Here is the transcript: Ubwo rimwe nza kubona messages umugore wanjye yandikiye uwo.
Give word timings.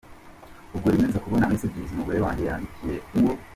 Ubwo 0.73 0.87
rimwe 0.91 1.05
nza 1.07 1.23
kubona 1.25 1.49
messages 1.51 1.91
umugore 1.93 2.19
wanjye 2.25 2.43
yandikiye 2.49 2.95
uwo. 3.17 3.31